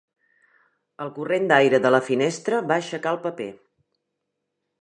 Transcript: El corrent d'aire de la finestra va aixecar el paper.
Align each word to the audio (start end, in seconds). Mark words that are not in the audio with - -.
El 1.05 1.11
corrent 1.17 1.45
d'aire 1.51 1.81
de 1.85 1.91
la 1.97 2.01
finestra 2.09 2.65
va 2.73 2.81
aixecar 2.81 3.15
el 3.17 3.23
paper. 3.27 3.51